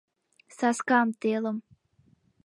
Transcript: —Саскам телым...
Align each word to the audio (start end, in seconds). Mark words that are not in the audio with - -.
—Саскам 0.57 1.07
телым... 1.21 1.57